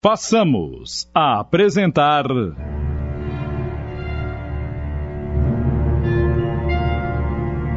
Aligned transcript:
Passamos 0.00 1.10
a 1.12 1.40
apresentar. 1.40 2.24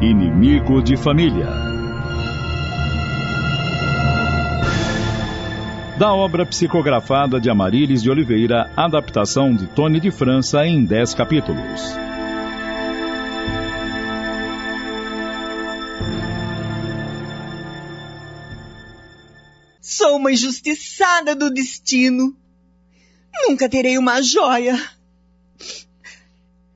Inimigo 0.00 0.80
de 0.80 0.96
Família. 0.96 1.48
Da 5.98 6.14
obra 6.14 6.46
psicografada 6.46 7.40
de 7.40 7.50
Amarílis 7.50 8.00
de 8.00 8.08
Oliveira, 8.08 8.70
adaptação 8.76 9.52
de 9.52 9.66
Tony 9.66 9.98
de 9.98 10.12
França 10.12 10.64
em 10.64 10.84
10 10.84 11.14
capítulos. 11.14 12.11
Sou 19.94 20.16
uma 20.16 20.32
injustiçada 20.32 21.34
do 21.34 21.50
destino. 21.50 22.34
Nunca 23.46 23.68
terei 23.68 23.98
uma 23.98 24.22
joia. 24.22 24.74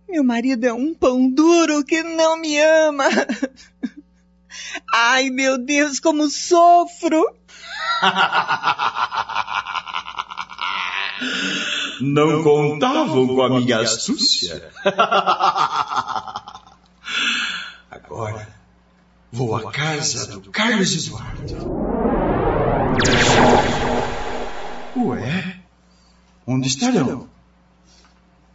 Meu 0.07 0.23
marido 0.23 0.65
é 0.65 0.73
um 0.73 0.95
pão 0.95 1.31
duro 1.31 1.83
que 1.83 2.03
não 2.03 2.39
me 2.39 2.61
ama. 2.61 3.07
Ai, 4.93 5.31
meu 5.31 5.57
Deus, 5.57 5.99
como 5.99 6.29
sofro. 6.29 7.35
Não 12.03 12.43
contavam 12.43 13.27
com 13.27 13.43
a 13.43 13.49
minha 13.49 13.81
astúcia. 13.81 14.71
Agora 17.91 18.47
vou 19.33 19.57
à 19.57 19.73
casa 19.73 20.39
do 20.39 20.51
Carlos 20.51 20.95
Eduardo. 20.95 22.06
Ué? 24.97 25.61
Onde 26.47 26.69
estarão? 26.69 27.29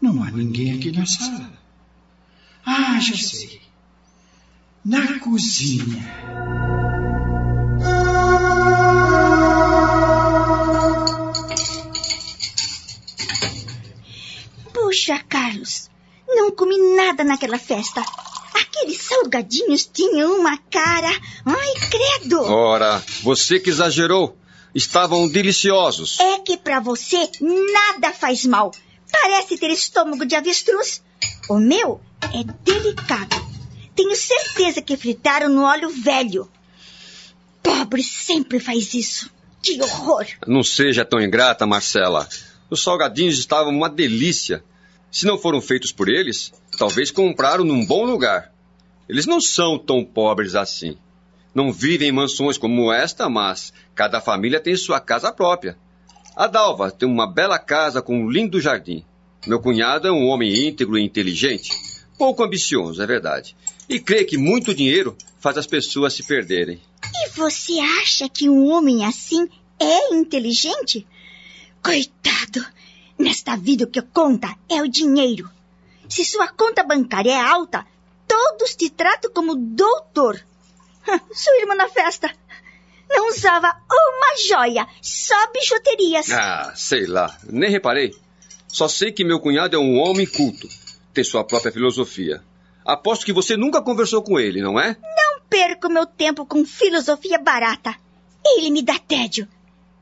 Não 0.02 0.24
há 0.24 0.32
ninguém 0.32 0.74
aqui 0.76 0.92
na 0.92 1.06
sala. 1.06 1.52
Ah, 2.66 3.00
já 3.00 3.16
sei. 3.16 3.62
Na 4.84 5.20
cozinha. 5.20 6.02
Puxa, 14.74 15.20
Carlos, 15.30 15.90
não 16.28 16.52
comi 16.52 16.78
nada 16.96 17.24
naquela 17.24 17.60
festa. 17.60 18.04
Aqueles 18.54 19.02
salgadinhos 19.04 19.86
tinham 19.86 20.40
uma 20.40 20.58
cara. 20.58 21.12
Ai, 21.46 21.74
credo! 21.90 22.42
Ora, 22.42 23.04
você 23.22 23.60
que 23.60 23.70
exagerou. 23.70 24.41
Estavam 24.74 25.28
deliciosos. 25.28 26.20
É 26.20 26.40
que 26.40 26.58
para 26.58 26.80
você 26.80 27.30
nada 27.42 28.14
faz 28.14 28.46
mal. 28.46 28.72
Parece 29.12 29.58
ter 29.58 29.70
estômago 29.70 30.26
de 30.26 30.36
avestruz. 30.36 31.04
O 31.50 31.60
meu 31.60 32.00
é 32.24 32.44
delicado. 32.64 33.36
Tenho 33.96 34.16
certeza 34.16 34.82
que 34.82 34.96
fritaram 34.96 35.50
no 35.50 35.64
óleo 35.64 35.90
velho. 35.90 36.50
Pobre 37.62 38.02
sempre 38.02 38.60
faz 38.60 38.94
isso. 38.94 39.30
Que 39.62 39.82
horror! 39.82 40.26
Não 40.48 40.64
seja 40.64 41.06
tão 41.06 41.22
ingrata, 41.22 41.68
Marcela. 41.68 42.28
Os 42.70 42.82
salgadinhos 42.82 43.38
estavam 43.38 43.72
uma 43.72 43.90
delícia. 43.90 44.64
Se 45.12 45.26
não 45.26 45.38
foram 45.38 45.62
feitos 45.62 45.92
por 45.92 46.08
eles, 46.08 46.54
talvez 46.78 47.12
compraram 47.12 47.66
num 47.66 47.86
bom 47.86 48.06
lugar. 48.06 48.52
Eles 49.10 49.26
não 49.26 49.42
são 49.42 49.78
tão 49.78 50.06
pobres 50.06 50.56
assim. 50.56 50.98
Não 51.54 51.72
vivem 51.72 52.10
em 52.10 52.12
mansões 52.12 52.58
como 52.58 52.92
esta, 52.92 53.30
mas 53.30 53.74
cada 53.94 54.22
família 54.22 54.60
tem 54.60 54.76
sua 54.76 55.00
casa 55.00 55.32
própria. 55.34 55.78
A 56.36 56.48
Dalva 56.48 56.90
tem 56.90 57.08
uma 57.08 57.28
bela 57.28 57.60
casa 57.60 58.02
com 58.02 58.18
um 58.18 58.30
lindo 58.30 58.62
jardim. 58.62 59.04
Meu 59.46 59.60
cunhado 59.60 60.08
é 60.08 60.12
um 60.12 60.28
homem 60.28 60.68
íntegro 60.68 60.98
e 60.98 61.04
inteligente. 61.04 61.72
Pouco 62.18 62.44
ambicioso, 62.44 63.02
é 63.02 63.06
verdade. 63.06 63.56
E 63.90 64.00
crê 64.00 64.24
que 64.24 64.38
muito 64.38 64.74
dinheiro 64.74 65.18
faz 65.40 65.58
as 65.58 65.68
pessoas 65.68 66.14
se 66.14 66.24
perderem. 66.24 66.82
E 67.04 67.30
você 67.32 67.80
acha 68.02 68.30
que 68.30 68.48
um 68.48 68.72
homem 68.72 69.04
assim 69.04 69.50
é 69.80 70.14
inteligente? 70.14 71.06
Coitado! 71.84 72.66
Nesta 73.18 73.58
vida 73.58 73.84
o 73.84 73.88
que 73.88 74.02
conta 74.02 74.56
é 74.70 74.82
o 74.82 74.88
dinheiro. 74.88 75.50
Se 76.08 76.24
sua 76.24 76.48
conta 76.48 76.84
bancária 76.84 77.32
é 77.32 77.42
alta, 77.42 77.86
todos 78.28 78.76
te 78.76 78.90
tratam 78.90 79.32
como 79.34 79.56
doutor. 79.56 80.40
Sua 81.34 81.58
irmã 81.60 81.76
na 81.76 81.88
festa 81.88 82.30
não 83.10 83.30
usava 83.30 83.76
uma 83.90 84.38
joia, 84.48 84.88
só 85.02 85.52
bijuterias. 85.52 86.32
Ah, 86.32 86.74
sei 86.76 87.06
lá, 87.06 87.38
nem 87.44 87.70
reparei. 87.70 88.16
Só 88.68 88.88
sei 88.88 89.12
que 89.12 89.26
meu 89.26 89.40
cunhado 89.40 89.76
é 89.76 89.80
um 89.80 89.98
homem 90.00 90.26
culto, 90.26 90.68
tem 91.14 91.24
sua 91.24 91.44
própria 91.44 91.72
filosofia. 91.72 92.42
Aposto 92.86 93.26
que 93.26 93.34
você 93.34 93.58
nunca 93.58 93.82
conversou 93.82 94.24
com 94.24 94.40
ele, 94.40 94.62
não 94.62 94.80
é? 94.80 94.98
Não 95.02 95.42
perco 95.50 95.90
meu 95.90 96.06
tempo 96.06 96.46
com 96.46 96.66
filosofia 96.66 97.38
barata. 97.38 97.96
Ele 98.46 98.72
me 98.72 98.82
dá 98.82 98.98
tédio. 98.98 99.48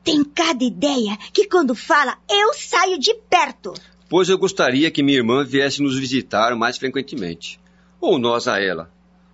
Tem 0.02 0.24
cada 0.24 0.64
ideia 0.64 1.16
que 1.32 1.46
quando 1.46 1.74
fala 1.74 2.16
eu 2.28 2.54
saio 2.54 2.98
de 2.98 3.12
perto. 3.28 3.74
Pois 4.08 4.28
eu 4.28 4.38
gostaria 4.38 4.90
que 4.90 5.02
minha 5.02 5.18
irmã 5.18 5.44
viesse 5.44 5.82
nos 5.82 5.98
visitar 5.98 6.56
mais 6.56 6.78
frequentemente. 6.78 7.60
Ou 8.00 8.18
nós 8.18 8.48
a 8.48 8.58
ela. 8.60 8.90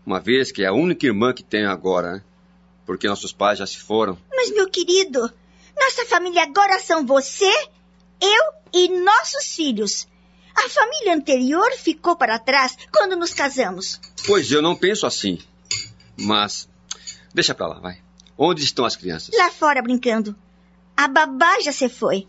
Uma 0.06 0.20
vez 0.20 0.52
que 0.52 0.62
é 0.62 0.66
a 0.66 0.72
única 0.72 1.04
irmã 1.04 1.32
que 1.34 1.42
tenho 1.42 1.68
agora, 1.68 2.12
né? 2.12 2.22
Porque 2.86 3.08
nossos 3.08 3.32
pais 3.32 3.58
já 3.58 3.66
se 3.66 3.78
foram. 3.78 4.16
Mas, 4.30 4.52
meu 4.52 4.70
querido, 4.70 5.20
nossa 5.76 6.06
família 6.06 6.44
agora 6.44 6.78
são 6.78 7.04
você, 7.04 7.52
eu 8.20 8.52
e 8.72 8.88
nossos 9.00 9.56
filhos. 9.56 10.06
A 10.54 10.68
família 10.68 11.12
anterior 11.12 11.70
ficou 11.72 12.14
para 12.14 12.38
trás 12.38 12.76
quando 12.92 13.16
nos 13.16 13.34
casamos. 13.34 14.00
Pois 14.24 14.50
eu 14.52 14.62
não 14.62 14.76
penso 14.76 15.06
assim. 15.06 15.40
Mas, 16.16 16.68
deixa 17.34 17.52
pra 17.52 17.66
lá, 17.66 17.80
vai. 17.80 18.00
Onde 18.38 18.62
estão 18.62 18.84
as 18.84 18.94
crianças? 18.94 19.34
Lá 19.36 19.50
fora 19.50 19.82
brincando. 19.82 20.36
A 20.96 21.08
babá 21.08 21.60
já 21.60 21.72
se 21.72 21.88
foi. 21.88 22.28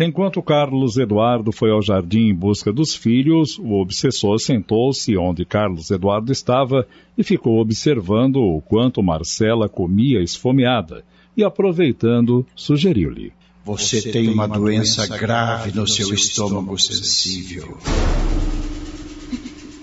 Enquanto 0.00 0.40
Carlos 0.40 0.96
Eduardo 0.96 1.50
foi 1.50 1.72
ao 1.72 1.82
jardim 1.82 2.28
em 2.28 2.34
busca 2.34 2.72
dos 2.72 2.94
filhos, 2.94 3.58
o 3.58 3.80
obsessor 3.80 4.38
sentou-se 4.38 5.16
onde 5.16 5.44
Carlos 5.44 5.90
Eduardo 5.90 6.30
estava 6.30 6.86
e 7.16 7.24
ficou 7.24 7.58
observando 7.58 8.36
o 8.36 8.62
quanto 8.62 9.02
Marcela 9.02 9.68
comia 9.68 10.22
esfomeada 10.22 11.04
e, 11.36 11.42
aproveitando, 11.42 12.46
sugeriu-lhe: 12.54 13.32
Você 13.64 14.12
tem 14.12 14.28
uma 14.28 14.46
doença 14.46 15.04
grave 15.18 15.76
no 15.76 15.84
seu 15.84 16.14
estômago 16.14 16.78
sensível. 16.78 17.76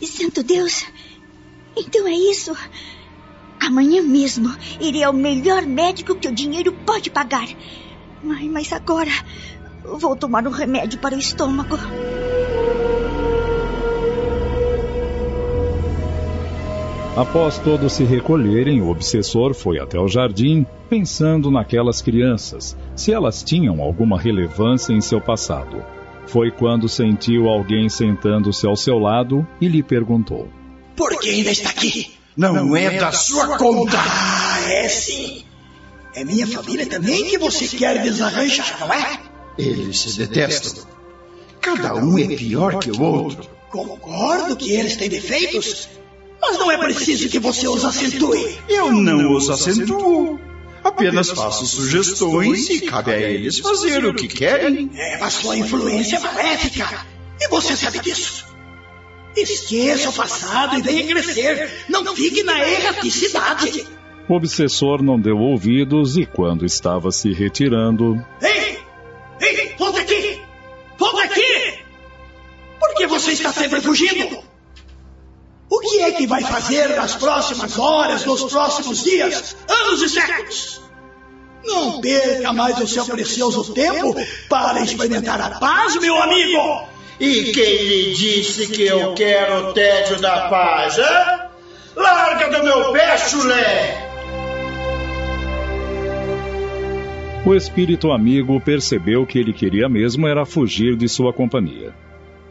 Santo 0.02 0.44
Deus! 0.44 0.86
Então 1.76 2.08
é 2.08 2.14
isso. 2.14 2.56
Amanhã 3.60 4.02
mesmo 4.02 4.50
irei 4.80 5.04
ao 5.04 5.12
melhor 5.12 5.66
médico 5.66 6.16
que 6.16 6.30
o 6.30 6.34
dinheiro 6.34 6.72
pode 6.86 7.12
pagar. 7.12 7.50
Ai, 8.24 8.48
mas 8.48 8.72
agora 8.72 9.12
vou 9.86 10.16
tomar 10.16 10.48
um 10.48 10.52
remédio 10.52 11.00
para 11.00 11.16
o 11.16 11.20
estômago. 11.20 11.78
Após 17.16 17.58
todos 17.60 17.94
se 17.94 18.04
recolherem, 18.04 18.82
o 18.82 18.90
obsessor 18.90 19.54
foi 19.54 19.80
até 19.80 19.98
o 19.98 20.06
jardim, 20.06 20.66
pensando 20.90 21.50
naquelas 21.50 22.02
crianças, 22.02 22.76
se 22.94 23.14
elas 23.14 23.42
tinham 23.42 23.82
alguma 23.82 24.20
relevância 24.20 24.92
em 24.92 25.00
seu 25.00 25.22
passado. 25.22 25.82
Foi 26.28 26.52
quando 26.52 26.90
sentiu 26.90 27.48
alguém 27.48 27.88
sentando-se 27.88 28.68
ao 28.68 28.76
seu 28.76 29.00
lado 29.00 29.48
e 29.62 29.68
lhe 29.70 29.82
perguntou: 29.82 30.50
Por 30.94 31.18
que 31.20 31.30
ainda 31.30 31.52
está 31.52 31.70
aqui? 31.70 32.12
Não, 32.36 32.54
não 32.54 32.76
é 32.76 32.98
da 32.98 33.14
sua 33.14 33.58
conta! 33.58 33.98
Ah, 33.98 34.70
é 34.70 34.90
sim! 34.90 35.46
É 36.14 36.26
minha 36.26 36.48
família 36.48 36.86
também 36.86 37.26
que 37.26 37.38
você 37.38 37.78
quer 37.78 38.02
desarranjar, 38.02 38.78
não 38.80 38.92
é? 38.92 39.20
Eles 39.58 40.00
se 40.00 40.18
detestam. 40.18 40.84
Cada 41.62 41.96
um 41.96 42.18
é 42.20 42.28
pior 42.36 42.80
que 42.80 42.92
o 42.92 43.02
outro. 43.02 43.50
Concordo 43.70 44.56
que 44.56 44.72
eles 44.72 44.96
têm 44.96 45.10
defeitos, 45.10 45.90
mas 46.42 46.58
não 46.58 46.72
é 46.72 46.78
preciso 46.78 47.28
que 47.30 47.40
você 47.40 47.68
os 47.68 47.84
acentue. 47.84 48.58
Eu 48.70 48.92
não 48.92 49.36
os 49.36 49.50
acentuo. 49.50 50.40
Apenas 50.84 51.32
faço 51.32 51.66
sugestões 51.66 52.70
e 52.70 52.82
cabe 52.82 53.12
a 53.12 53.20
eles 53.20 53.58
fazer 53.58 54.06
o 54.06 54.14
que 54.14 54.28
querem. 54.28 54.92
É, 54.94 55.18
mas 55.18 55.34
sua 55.34 55.58
influência 55.58 56.18
é 56.18 56.20
maléfica. 56.20 57.06
E 57.42 57.48
você 57.50 57.76
sabe 57.76 58.00
disso. 58.00 58.46
Esqueça 59.36 60.10
o 60.10 60.14
passado 60.14 60.78
e 60.78 60.82
venha 60.82 61.08
crescer. 61.08 61.86
Não 61.90 62.16
fique 62.16 62.44
na 62.44 62.60
erraticidade. 62.60 63.86
O 64.30 64.36
obsessor 64.36 65.04
não 65.04 65.20
deu 65.20 65.38
ouvidos 65.38 66.18
e, 66.18 66.26
quando 66.26 66.66
estava 66.66 67.12
se 67.12 67.34
retirando. 67.34 68.24
Ei! 68.42 68.50
Ei! 68.50 68.55
Fazer 76.56 76.96
nas 76.96 77.16
próximas 77.16 77.78
horas, 77.78 78.26
nos 78.26 78.44
próximos 78.44 79.04
dias, 79.04 79.58
anos 79.68 80.02
e 80.02 80.10
séculos? 80.10 80.82
Não 81.66 82.00
perca 82.00 82.54
mais 82.54 82.80
o 82.80 82.88
seu 82.88 83.06
precioso 83.06 83.74
tempo 83.74 84.16
para 84.48 84.82
experimentar 84.82 85.42
a 85.42 85.50
paz, 85.60 86.00
meu 86.00 86.16
amigo! 86.22 86.88
E 87.20 87.52
quem 87.52 87.78
lhe 87.84 88.14
disse 88.14 88.68
que 88.68 88.84
eu 88.84 89.14
quero 89.16 89.70
o 89.70 89.74
tédio 89.74 90.20
da 90.22 90.48
paz, 90.48 90.98
hein? 90.98 91.40
Larga 91.96 92.58
do 92.58 92.64
meu 92.64 92.92
pé, 92.94 93.18
chulé! 93.18 94.12
O 97.46 97.54
espírito 97.54 98.12
amigo 98.12 98.60
percebeu 98.62 99.26
que 99.26 99.40
ele 99.40 99.54
queria 99.54 99.90
mesmo 99.90 100.28
era 100.28 100.46
fugir 100.46 100.96
de 100.96 101.08
sua 101.08 101.34
companhia. 101.34 101.94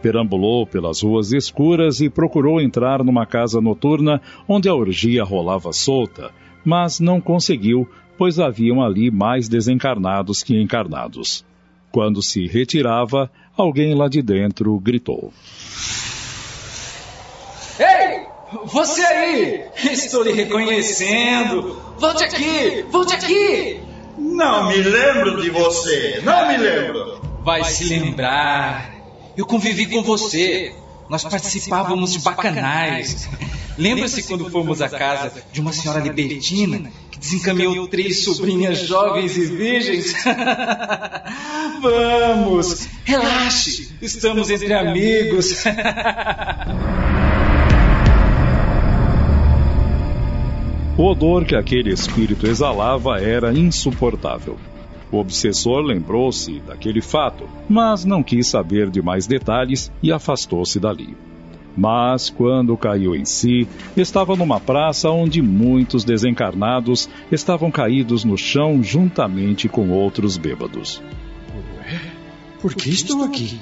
Perambulou 0.05 0.67
pelas 0.67 1.01
ruas 1.01 1.33
escuras 1.33 2.03
e 2.03 2.11
procurou 2.11 2.61
entrar 2.61 3.03
numa 3.03 3.25
casa 3.25 3.59
noturna 3.59 4.21
onde 4.47 4.69
a 4.69 4.75
orgia 4.75 5.25
rolava 5.25 5.73
solta, 5.73 6.31
mas 6.63 7.01
não 7.01 7.23
conseguiu, 7.23 7.89
pois 8.19 8.39
haviam 8.39 8.83
ali 8.83 9.11
mais 9.11 9.49
desencarnados 9.49 10.43
que 10.43 10.61
encarnados. 10.61 11.43
Quando 11.91 12.23
se 12.23 12.47
retirava, 12.47 13.31
alguém 13.57 13.95
lá 13.95 14.07
de 14.07 14.21
dentro 14.21 14.79
gritou: 14.79 15.33
Ei! 17.81 18.27
Você 18.67 19.01
aí! 19.01 19.65
Estou 19.91 20.23
lhe 20.23 20.33
reconhecendo! 20.33 21.81
Volte 21.99 22.25
aqui! 22.25 22.85
Volte 22.91 23.15
aqui! 23.15 23.81
Não 24.19 24.69
me 24.69 24.77
lembro 24.83 25.41
de 25.41 25.49
você, 25.49 26.21
não 26.23 26.47
me 26.47 26.59
lembro. 26.59 27.23
Vai 27.43 27.65
se 27.65 27.85
lembrar. 27.89 28.94
Eu 29.37 29.47
convivi 29.47 29.87
com 29.87 30.03
você. 30.03 30.75
Nós 31.09 31.25
participávamos 31.25 32.13
de 32.13 32.21
bacanais. 32.21 33.29
Lembra-se 33.77 34.23
quando 34.23 34.49
fomos 34.49 34.81
à 34.81 34.89
casa 34.89 35.43
de 35.53 35.61
uma 35.61 35.73
senhora 35.73 36.01
libertina 36.01 36.91
que 37.11 37.19
desencaminhou 37.19 37.87
três 37.89 38.25
sobrinhas 38.25 38.79
jovens 38.87 39.37
e 39.37 39.47
virgens? 39.47 40.15
Vamos, 41.83 42.89
relaxe, 43.05 43.95
estamos 44.01 44.49
entre 44.49 44.73
amigos. 44.73 45.65
O 50.97 51.11
odor 51.11 51.45
que 51.45 51.57
aquele 51.57 51.93
espírito 51.93 52.47
exalava 52.47 53.21
era 53.21 53.53
insuportável. 53.53 54.57
O 55.15 55.19
obsessor 55.19 55.81
lembrou-se 55.81 56.59
daquele 56.67 57.01
fato, 57.01 57.49
mas 57.69 58.05
não 58.05 58.21
quis 58.21 58.49
saber 58.49 58.91
de 58.91 59.01
mais 59.01 59.29
detalhes 59.29 59.93
e 60.03 60.11
afastou-se 60.11 60.81
dali. 60.81 61.17
Mas, 61.77 62.31
quando 62.31 62.77
caiu 62.77 63.15
em 63.15 63.25
si, 63.25 63.69
estava 63.97 64.35
numa 64.35 64.59
praça 64.59 65.09
onde 65.11 65.41
muitos 65.41 66.03
desencarnados 66.03 67.09
estavam 67.31 67.71
caídos 67.71 68.25
no 68.25 68.37
chão 68.37 68.83
juntamente 68.83 69.69
com 69.69 69.91
outros 69.91 70.37
bêbados. 70.37 71.01
Ué, 71.79 72.01
por 72.61 72.75
que 72.75 72.91
estou 72.91 73.23
aqui? 73.23 73.61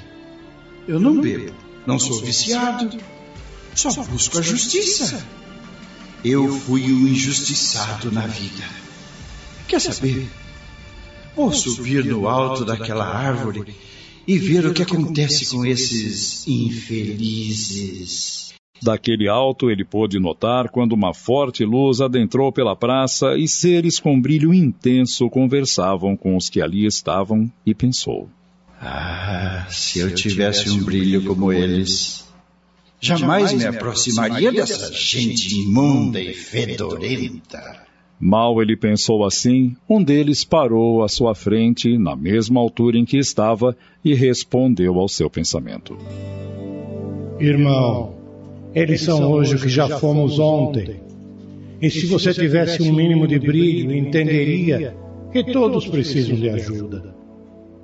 Eu 0.87 0.99
não 0.99 1.21
bebo, 1.21 1.53
não 1.85 1.99
sou 1.99 2.19
viciado, 2.19 2.97
só 3.75 3.91
busco 4.05 4.39
a 4.39 4.41
justiça. 4.41 5.23
Eu 6.25 6.47
fui 6.47 6.91
o 6.91 7.07
injustiçado 7.07 8.11
na 8.11 8.25
vida. 8.25 8.63
Quer 9.67 9.79
saber? 9.79 10.27
Vou 11.35 11.51
subir 11.51 12.05
no 12.05 12.27
alto 12.27 12.63
daquela 12.63 13.05
árvore 13.05 13.75
e 14.27 14.37
ver 14.37 14.65
o 14.65 14.73
que 14.73 14.83
acontece 14.83 15.49
com 15.49 15.65
esses 15.65 16.47
infelizes. 16.47 18.43
Daquele 18.81 19.29
alto 19.29 19.69
ele 19.71 19.85
pôde 19.85 20.19
notar 20.19 20.69
quando 20.69 20.91
uma 20.93 21.13
forte 21.13 21.63
luz 21.63 22.01
adentrou 22.01 22.51
pela 22.51 22.75
praça 22.75 23.37
e 23.37 23.47
seres 23.47 23.99
com 23.99 24.19
brilho 24.19 24.53
intenso 24.53 25.29
conversavam 25.29 26.17
com 26.17 26.35
os 26.35 26.49
que 26.49 26.61
ali 26.61 26.85
estavam 26.85 27.49
e 27.65 27.73
pensou: 27.73 28.29
Ah, 28.79 29.65
se 29.69 29.99
eu 29.99 30.13
tivesse 30.13 30.69
um 30.69 30.83
brilho 30.83 31.23
como 31.23 31.51
eles. 31.51 32.23
Jamais 32.99 33.51
me 33.51 33.65
aproximaria 33.65 34.51
dessa 34.51 34.91
gente 34.93 35.55
imunda 35.55 36.21
e 36.21 36.33
fedorenta. 36.33 37.83
Mal 38.19 38.61
ele 38.61 38.77
pensou 38.77 39.25
assim, 39.25 39.75
um 39.89 40.01
deles 40.01 40.45
parou 40.45 41.03
à 41.03 41.07
sua 41.07 41.35
frente, 41.35 41.97
na 41.97 42.15
mesma 42.15 42.59
altura 42.59 42.97
em 42.97 43.05
que 43.05 43.17
estava, 43.17 43.75
e 44.03 44.13
respondeu 44.13 44.99
ao 44.99 45.09
seu 45.09 45.29
pensamento: 45.29 45.97
Irmão, 47.39 48.15
eles 48.73 49.01
são 49.01 49.31
hoje 49.31 49.55
o 49.55 49.59
que 49.59 49.69
já 49.69 49.99
fomos 49.99 50.39
ontem. 50.39 51.01
E 51.81 51.89
se 51.89 52.05
você 52.05 52.33
tivesse 52.33 52.81
um 52.81 52.93
mínimo 52.93 53.27
de 53.27 53.37
brilho, 53.37 53.93
entenderia 53.93 54.95
que 55.31 55.43
todos 55.51 55.85
precisam 55.87 56.35
de 56.35 56.49
ajuda. 56.49 57.13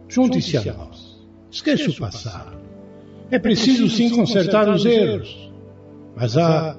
Junte-se 0.08 0.58
a 0.58 0.74
nós. 0.74 1.20
Esqueça 1.52 1.90
o 1.90 1.96
passado. 1.96 2.58
É 3.30 3.38
preciso 3.38 3.90
sim 3.90 4.10
consertar 4.10 4.70
os 4.70 4.86
erros, 4.86 5.52
mas 6.16 6.38
há 6.38 6.78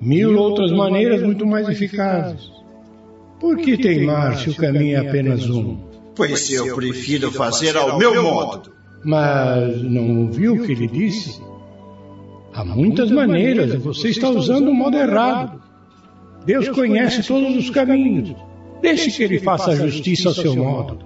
mil 0.00 0.38
outras 0.38 0.70
maneiras 0.72 1.22
muito 1.22 1.46
mais 1.46 1.68
eficazes. 1.68 2.59
Por 3.40 3.56
que 3.56 3.78
teimar 3.78 4.38
se 4.38 4.50
o 4.50 4.54
caminho 4.54 4.98
é 4.98 5.08
apenas 5.08 5.48
um? 5.48 5.78
Pois 6.14 6.50
eu 6.50 6.76
prefiro 6.76 7.32
fazer 7.32 7.74
ao 7.76 7.98
meu 7.98 8.22
modo. 8.22 8.70
Mas 9.02 9.82
não 9.82 10.26
ouviu 10.26 10.54
o 10.54 10.62
que 10.62 10.72
ele 10.72 10.86
disse? 10.86 11.40
Há 12.52 12.64
muitas 12.64 13.10
maneiras 13.10 13.72
e 13.72 13.78
você 13.78 14.08
está 14.08 14.28
usando 14.28 14.68
o 14.68 14.74
modo 14.74 14.96
errado. 14.96 15.62
Deus 16.44 16.68
conhece 16.68 17.26
todos 17.26 17.56
os 17.56 17.70
caminhos. 17.70 18.34
Deixe 18.82 19.10
que 19.10 19.22
ele 19.22 19.38
faça 19.38 19.70
a 19.70 19.76
justiça 19.76 20.28
ao 20.28 20.34
seu 20.34 20.54
modo. 20.54 20.98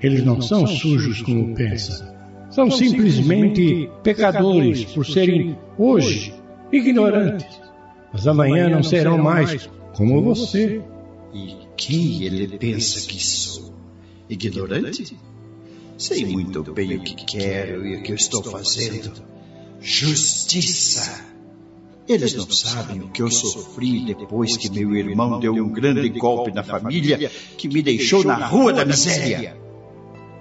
Eles 0.00 0.24
não 0.24 0.40
são 0.40 0.66
sujos 0.66 1.20
como 1.20 1.54
pensa. 1.54 2.16
São 2.48 2.70
simplesmente 2.70 3.90
pecadores 4.02 4.84
por 4.86 5.04
serem 5.04 5.58
hoje 5.76 6.32
ignorantes. 6.72 7.60
Mas 8.12 8.26
amanhã 8.26 8.68
não 8.70 8.82
serão 8.82 9.18
mais 9.18 9.68
como 9.94 10.22
você. 10.22 10.80
E 11.36 11.54
quem 11.76 12.22
ele 12.22 12.56
pensa 12.56 13.06
que 13.06 13.22
sou? 13.22 13.74
Ignorante? 14.26 15.14
Sei 15.98 16.24
muito 16.24 16.62
bem 16.72 16.96
o 16.96 17.02
que 17.02 17.14
quero 17.14 17.86
e 17.86 17.96
o 17.96 18.02
que 18.02 18.12
eu 18.12 18.16
estou 18.16 18.42
fazendo. 18.42 19.12
Justiça. 19.78 21.26
Eles 22.08 22.34
não 22.34 22.50
sabem 22.50 23.02
o 23.02 23.08
que 23.08 23.20
eu 23.20 23.30
sofri 23.30 24.06
depois 24.06 24.56
que 24.56 24.70
meu 24.70 24.94
irmão 24.94 25.38
deu 25.38 25.52
um 25.52 25.70
grande 25.70 26.08
golpe 26.08 26.52
na 26.52 26.62
família 26.62 27.30
que 27.58 27.68
me 27.68 27.82
deixou 27.82 28.24
na 28.24 28.46
rua 28.46 28.72
da 28.72 28.86
miséria. 28.86 29.58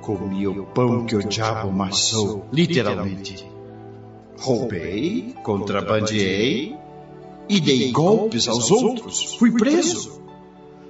Comi 0.01 0.47
o 0.47 0.65
pão 0.65 1.05
que 1.05 1.15
o 1.15 1.27
diabo 1.27 1.69
amassou, 1.69 2.45
literalmente. 2.53 3.45
Roubei, 4.37 5.35
contrabandeei 5.43 6.77
e 7.49 7.59
dei 7.59 7.91
golpes 7.91 8.47
aos 8.47 8.71
outros. 8.71 9.35
Fui 9.35 9.51
preso. 9.51 10.24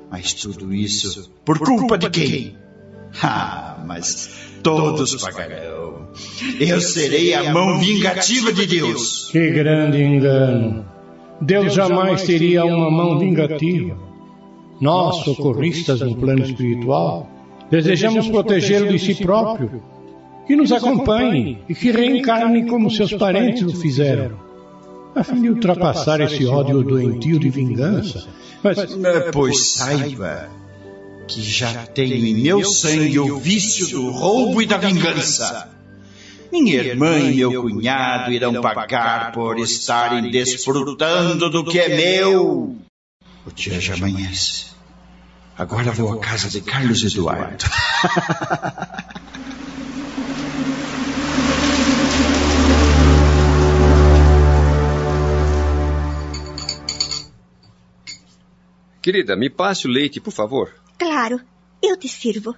Mas 0.10 0.34
tudo 0.34 0.74
isso 0.74 1.30
por 1.44 1.60
culpa 1.60 1.98
de 1.98 2.10
quem? 2.10 2.56
Ah, 3.22 3.84
mas 3.86 4.30
todos 4.62 5.16
pagarão. 5.22 6.08
Eu 6.60 6.82
serei 6.82 7.34
a 7.34 7.52
mão 7.52 7.80
vingativa 7.80 8.54
de 8.54 8.66
Deus. 8.66 9.30
Que 9.32 9.52
grande 9.52 10.02
engano. 10.02 10.86
Deus 11.42 11.74
jamais 11.74 12.24
teria 12.24 12.66
uma 12.66 12.90
mão 12.90 13.20
vingativa. 13.20 13.98
Nós, 14.80 15.24
socorristas 15.24 16.02
no 16.02 16.16
plano 16.16 16.44
espiritual, 16.44 17.30
desejamos 17.70 18.28
protegê-lo 18.28 18.90
de 18.90 19.00
si 19.00 19.16
próprio, 19.16 19.82
que 20.46 20.56
nos 20.56 20.72
acompanhe 20.72 21.60
e 21.68 21.74
que 21.74 21.92
reencarne 21.92 22.66
como 22.66 22.90
seus 22.90 23.14
parentes 23.14 23.64
o 23.64 23.76
fizeram, 23.76 24.38
a 25.16 25.24
fim 25.24 25.42
de 25.42 25.50
ultrapassar 25.50 26.20
esse 26.22 26.46
ódio 26.46 26.84
doentio 26.84 27.40
de 27.40 27.50
vingança. 27.50 28.28
Mas, 28.62 28.78
pois 29.32 29.70
saiba 29.70 30.50
que 31.28 31.42
já 31.42 31.86
tenho 31.88 32.14
em 32.14 32.36
meu 32.36 32.64
sangue 32.66 33.20
o 33.20 33.40
vício 33.40 33.88
do 33.88 34.12
roubo 34.12 34.62
e 34.62 34.66
da 34.66 34.78
vingança. 34.78 35.70
Minha 36.52 36.76
irmã 36.76 37.18
e 37.20 37.36
meu 37.36 37.62
cunhado 37.64 38.32
irão 38.32 38.62
pagar 38.62 39.32
por 39.32 39.58
estarem 39.60 40.30
desfrutando 40.30 41.50
do 41.50 41.66
que 41.66 41.80
é 41.80 41.96
meu. 41.96 42.76
O 43.46 43.52
dia 43.54 43.80
já 43.80 43.96
amanhece. 43.96 44.66
Agora 45.58 45.92
vou 45.92 46.12
à 46.12 46.20
casa 46.20 46.50
de 46.50 46.62
Carlos 46.62 47.04
Eduardo. 47.04 47.66
Querida, 59.06 59.36
me 59.36 59.52
passe 59.52 59.86
o 59.86 59.92
leite, 59.92 60.20
por 60.20 60.32
favor. 60.32 60.74
Claro, 60.98 61.40
eu 61.80 61.96
te 61.96 62.10
sirvo. 62.10 62.56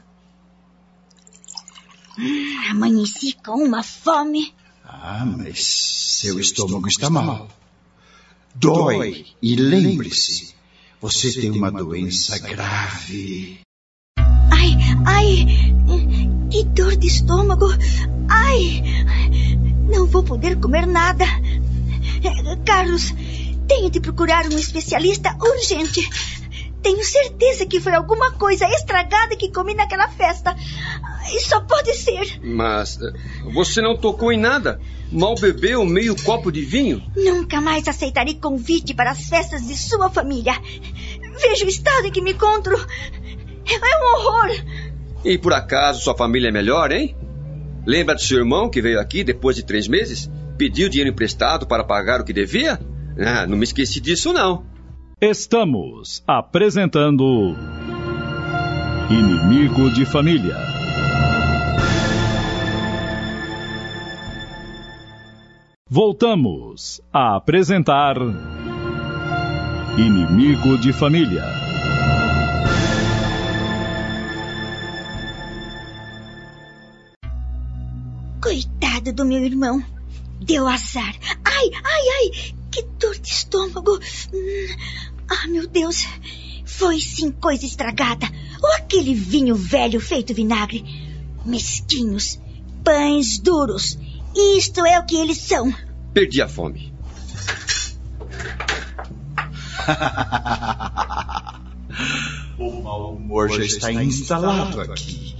Hum, 2.17 2.69
amanheci 2.71 3.33
com 3.45 3.61
uma 3.65 3.83
fome. 3.83 4.53
Ah, 4.81 5.25
mas 5.25 5.61
seu 5.65 6.39
estômago 6.39 6.87
está 6.87 7.09
mal. 7.09 7.49
Dói. 8.55 9.25
E 9.41 9.57
lembre-se, 9.57 10.55
você 11.01 11.33
tem 11.33 11.51
uma 11.51 11.69
doença 11.69 12.39
grave. 12.39 13.59
Ai, 15.05 15.45
que 16.49 16.63
dor 16.63 16.95
de 16.95 17.07
estômago. 17.07 17.67
Ai, 18.29 18.83
não 19.91 20.07
vou 20.07 20.23
poder 20.23 20.57
comer 20.61 20.87
nada. 20.87 21.25
Carlos, 22.65 23.13
tenho 23.67 23.89
de 23.89 23.99
procurar 23.99 24.45
um 24.45 24.57
especialista 24.57 25.37
urgente. 25.41 26.09
Tenho 26.81 27.03
certeza 27.03 27.65
que 27.65 27.79
foi 27.79 27.93
alguma 27.93 28.31
coisa 28.31 28.65
estragada 28.69 29.35
que 29.35 29.51
comi 29.51 29.73
naquela 29.73 30.07
festa. 30.07 30.55
E 31.33 31.39
só 31.41 31.61
pode 31.61 31.93
ser. 31.95 32.39
Mas 32.43 32.99
eh, 33.01 33.13
você 33.53 33.81
não 33.81 33.97
tocou 33.97 34.31
em 34.31 34.39
nada? 34.39 34.79
Mal 35.11 35.35
bebeu 35.35 35.85
meio 35.85 36.15
copo 36.23 36.51
de 36.51 36.61
vinho? 36.61 37.03
Nunca 37.15 37.59
mais 37.59 37.87
aceitarei 37.87 38.35
convite 38.35 38.93
para 38.93 39.11
as 39.11 39.23
festas 39.23 39.65
de 39.65 39.75
sua 39.75 40.09
família. 40.09 40.53
Veja 41.41 41.65
o 41.65 41.69
estado 41.69 42.07
em 42.07 42.11
que 42.11 42.21
me 42.21 42.33
encontro. 42.33 42.75
É 43.65 44.03
um 44.03 44.15
horror. 44.15 44.49
E 45.25 45.37
por 45.37 45.53
acaso 45.53 46.01
sua 46.01 46.15
família 46.15 46.49
é 46.49 46.51
melhor, 46.51 46.91
hein? 46.91 47.15
Lembra 47.85 48.15
do 48.15 48.21
seu 48.21 48.37
irmão 48.37 48.69
que 48.69 48.81
veio 48.81 48.99
aqui 48.99 49.23
depois 49.23 49.55
de 49.55 49.63
três 49.63 49.87
meses? 49.87 50.29
Pediu 50.57 50.89
dinheiro 50.89 51.11
emprestado 51.11 51.65
para 51.67 51.83
pagar 51.83 52.21
o 52.21 52.23
que 52.23 52.33
devia? 52.33 52.79
Ah, 53.19 53.47
não 53.47 53.57
me 53.57 53.63
esqueci 53.63 53.99
disso, 53.99 54.31
não. 54.33 54.65
Estamos 55.19 56.23
apresentando 56.27 57.55
Inimigo 59.09 59.89
de 59.89 60.05
Família. 60.05 60.55
Voltamos 65.89 67.01
a 67.11 67.35
apresentar 67.35 68.15
Inimigo 69.97 70.77
de 70.77 70.93
Família. 70.93 71.45
Coitado 78.39 79.11
do 79.13 79.25
meu 79.25 79.43
irmão. 79.43 79.83
Deu 80.41 80.67
azar. 80.67 81.15
Ai, 81.43 81.71
ai, 81.73 82.07
ai, 82.19 82.53
que 82.71 82.83
dor 82.99 83.17
de 83.17 83.29
estômago. 83.29 83.99
Hum, 84.31 85.06
ah, 85.29 85.47
meu 85.47 85.67
Deus. 85.67 86.05
Foi 86.65 86.99
sim 86.99 87.31
coisa 87.31 87.65
estragada. 87.65 88.27
Ou 88.61 88.73
aquele 88.75 89.13
vinho 89.13 89.55
velho 89.55 89.99
feito 89.99 90.33
vinagre. 90.33 90.83
Mesquinhos. 91.45 92.39
Pães 92.83 93.39
duros. 93.39 93.97
Isto 94.35 94.85
é 94.85 94.99
o 94.99 95.05
que 95.05 95.17
eles 95.17 95.39
são. 95.39 95.73
Perdi 96.13 96.41
a 96.41 96.47
fome. 96.47 96.93
o 102.57 102.81
mau 102.81 103.15
humor 103.15 103.49
já 103.49 103.63
está 103.63 103.91
instalado 103.91 104.81
aqui. 104.81 105.35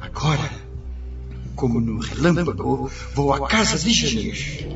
Agora, 0.00 0.50
como 1.54 1.80
no 1.80 1.98
relâmpago, 1.98 2.90
vou 3.14 3.32
à 3.32 3.48
casa 3.48 3.78
de 3.78 3.92
Janir. 3.92 4.68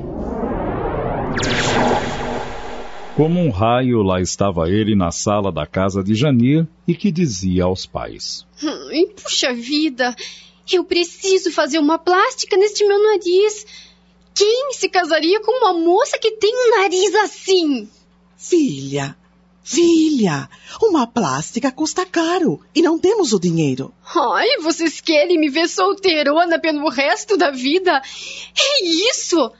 Como 3.18 3.40
um 3.40 3.50
raio, 3.50 4.00
lá 4.00 4.20
estava 4.20 4.70
ele 4.70 4.94
na 4.94 5.10
sala 5.10 5.50
da 5.50 5.66
casa 5.66 6.04
de 6.04 6.14
Janir 6.14 6.68
e 6.86 6.94
que 6.94 7.10
dizia 7.10 7.64
aos 7.64 7.84
pais: 7.84 8.46
Ai, 8.62 9.06
puxa 9.20 9.52
vida, 9.52 10.14
eu 10.72 10.84
preciso 10.84 11.50
fazer 11.50 11.80
uma 11.80 11.98
plástica 11.98 12.56
neste 12.56 12.86
meu 12.86 13.02
nariz. 13.02 13.66
Quem 14.32 14.72
se 14.72 14.88
casaria 14.88 15.40
com 15.40 15.50
uma 15.50 15.72
moça 15.72 16.16
que 16.16 16.30
tem 16.30 16.54
um 16.54 16.80
nariz 16.80 17.12
assim? 17.16 17.88
Filha, 18.36 19.16
filha, 19.64 20.48
uma 20.80 21.04
plástica 21.04 21.72
custa 21.72 22.06
caro 22.06 22.60
e 22.72 22.80
não 22.80 23.00
temos 23.00 23.32
o 23.32 23.40
dinheiro. 23.40 23.92
Ai, 24.14 24.58
vocês 24.62 25.00
querem 25.00 25.40
me 25.40 25.48
ver 25.48 25.66
solteirona 25.66 26.60
pelo 26.60 26.88
resto 26.88 27.36
da 27.36 27.50
vida? 27.50 28.00
É 28.56 28.84
isso! 28.84 29.50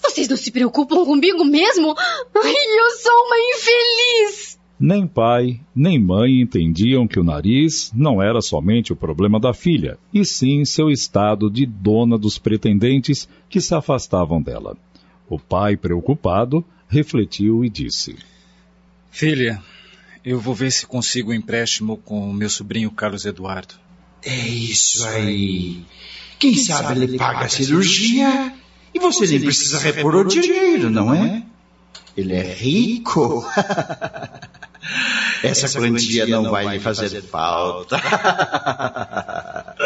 Vocês 0.00 0.28
não 0.28 0.36
se 0.36 0.50
preocupam 0.50 1.04
comigo 1.04 1.44
mesmo? 1.44 1.94
Ai, 1.98 2.54
eu 2.54 2.90
sou 3.02 3.26
uma 3.26 3.36
infeliz! 3.54 4.58
Nem 4.80 5.08
pai, 5.08 5.60
nem 5.74 5.98
mãe 6.00 6.40
entendiam 6.40 7.08
que 7.08 7.18
o 7.18 7.24
nariz 7.24 7.90
não 7.92 8.22
era 8.22 8.40
somente 8.40 8.92
o 8.92 8.96
problema 8.96 9.40
da 9.40 9.52
filha, 9.52 9.98
e 10.14 10.24
sim 10.24 10.64
seu 10.64 10.88
estado 10.88 11.50
de 11.50 11.66
dona 11.66 12.16
dos 12.16 12.38
pretendentes 12.38 13.28
que 13.48 13.60
se 13.60 13.74
afastavam 13.74 14.40
dela. 14.40 14.76
O 15.28 15.36
pai, 15.36 15.76
preocupado, 15.76 16.64
refletiu 16.88 17.64
e 17.64 17.68
disse: 17.68 18.16
Filha, 19.10 19.60
eu 20.24 20.38
vou 20.38 20.54
ver 20.54 20.70
se 20.70 20.86
consigo 20.86 21.32
um 21.32 21.34
empréstimo 21.34 21.96
com 21.96 22.30
o 22.30 22.32
meu 22.32 22.48
sobrinho 22.48 22.90
Carlos 22.92 23.24
Eduardo. 23.24 23.74
É 24.22 24.46
isso 24.48 25.04
aí. 25.06 25.82
Quem 26.38 26.54
sabe 26.54 27.02
ele 27.02 27.18
paga 27.18 27.46
a 27.46 27.48
cirurgia 27.48 28.54
e 28.98 29.00
você 29.00 29.26
nem 29.26 29.40
precisa 29.40 29.78
repor 29.78 30.16
o 30.16 30.24
dinheiro, 30.24 30.90
não 30.90 31.14
é? 31.14 31.42
Ele 32.16 32.34
é 32.34 32.52
rico. 32.52 33.46
Essa 35.42 35.78
quantia 35.78 36.26
não 36.26 36.50
vai 36.50 36.66
lhe 36.66 36.80
fazer 36.80 37.22
falta. 37.22 37.96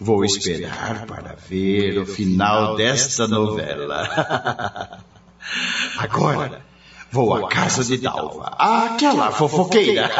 Vou 0.00 0.24
esperar 0.24 1.06
para 1.06 1.36
ver 1.48 1.98
o 1.98 2.04
final 2.04 2.76
desta 2.76 3.26
novela. 3.26 4.98
Agora, 5.96 6.60
vou 7.10 7.34
à 7.34 7.48
casa 7.48 7.82
de 7.82 7.96
Dalva, 7.96 8.54
aquela 8.58 9.30
fofoqueira. 9.30 10.10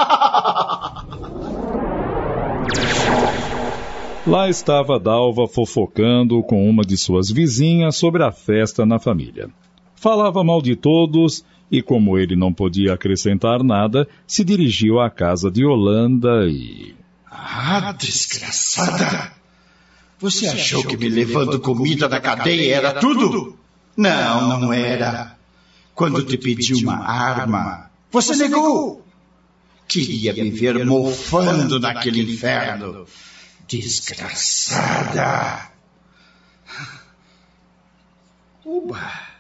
Lá 4.27 4.49
estava 4.49 4.99
Dalva 4.99 5.47
fofocando 5.47 6.43
com 6.43 6.69
uma 6.69 6.83
de 6.83 6.99
suas 6.99 7.31
vizinhas 7.31 7.95
sobre 7.95 8.25
a 8.25 8.33
festa 8.33 8.85
na 8.85 8.99
família. 8.99 9.49
Falava 9.95 10.43
mal 10.43 10.61
de 10.61 10.75
todos 10.75 11.45
e, 11.71 11.81
como 11.81 12.19
ele 12.19 12.35
não 12.35 12.53
podia 12.53 12.95
acrescentar 12.95 13.63
nada, 13.63 14.09
se 14.27 14.43
dirigiu 14.43 14.99
à 14.99 15.09
casa 15.09 15.49
de 15.49 15.65
Holanda 15.65 16.45
e. 16.49 16.97
Ah, 17.31 17.95
desgraçada! 17.97 19.31
Você 20.19 20.49
achou 20.49 20.83
que 20.83 20.97
me 20.97 21.09
levando 21.09 21.61
comida 21.61 22.09
da 22.09 22.19
cadeia 22.19 22.75
era 22.75 22.95
tudo? 22.95 23.57
Não, 23.97 24.59
não 24.59 24.73
era. 24.73 25.37
Quando 25.95 26.25
te 26.25 26.37
pedi 26.37 26.75
uma 26.75 26.99
arma, 26.99 27.91
você 28.11 28.35
negou. 28.35 29.05
Queria 29.87 30.33
me 30.33 30.51
ver 30.51 30.85
mofando 30.85 31.79
naquele 31.79 32.23
inferno. 32.23 33.07
Desgraçada! 33.69 35.71
Uba! 38.65 39.37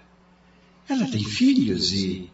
Ela 0.88 1.06
tem 1.06 1.24
filhos 1.24 1.92
e 1.92 2.30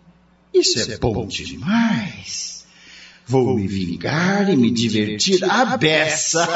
isso 0.53 0.79
é 0.79 0.99
bom 0.99 1.27
demais. 1.27 2.67
Vou 3.27 3.57
me 3.57 3.67
vingar 3.67 4.51
e 4.51 4.57
me 4.57 4.71
divertir 4.71 5.43
à 5.45 5.77
beça. 5.77 6.47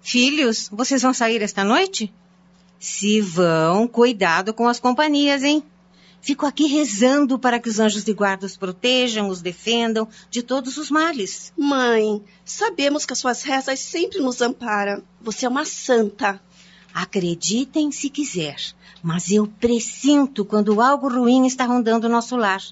Filhos, 0.00 0.68
vocês 0.72 1.02
vão 1.02 1.12
sair 1.12 1.42
esta 1.42 1.64
noite? 1.64 2.12
Se 2.78 3.20
vão, 3.20 3.88
cuidado 3.88 4.54
com 4.54 4.68
as 4.68 4.78
companhias, 4.78 5.42
hein? 5.42 5.62
Fico 6.20 6.44
aqui 6.44 6.66
rezando 6.66 7.38
para 7.38 7.60
que 7.60 7.68
os 7.68 7.78
anjos 7.78 8.02
de 8.02 8.12
guarda 8.12 8.46
os 8.46 8.56
protejam, 8.56 9.28
os 9.28 9.40
defendam 9.40 10.08
de 10.30 10.42
todos 10.42 10.76
os 10.76 10.90
males. 10.90 11.52
Mãe, 11.56 12.22
sabemos 12.44 13.06
que 13.06 13.12
as 13.12 13.18
suas 13.18 13.42
rezas 13.42 13.78
sempre 13.78 14.18
nos 14.20 14.40
amparam. 14.40 15.02
Você 15.20 15.46
é 15.46 15.48
uma 15.48 15.64
santa. 15.64 16.40
Acreditem 16.92 17.92
se 17.92 18.08
quiser, 18.08 18.56
mas 19.02 19.30
eu 19.30 19.46
presinto 19.46 20.44
quando 20.44 20.80
algo 20.80 21.08
ruim 21.08 21.46
está 21.46 21.64
rondando 21.64 22.06
o 22.06 22.10
nosso 22.10 22.36
lar. 22.36 22.62